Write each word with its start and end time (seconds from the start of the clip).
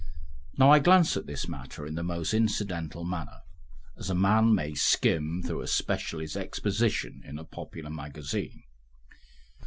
Now 0.57 0.71
I 0.71 0.79
glance 0.79 1.15
at 1.15 1.27
this 1.27 1.47
matter 1.47 1.85
in 1.85 1.93
the 1.93 2.01
most 2.01 2.33
incidental 2.33 3.03
manner, 3.05 3.41
as 3.95 4.09
a 4.09 4.15
man 4.15 4.55
may 4.55 4.73
skim 4.73 5.43
through 5.45 5.61
a 5.61 5.67
specialist's 5.67 6.35
exposition 6.35 7.21
in 7.23 7.37
a 7.37 7.43
popular 7.43 7.91
magazine. 7.91 8.63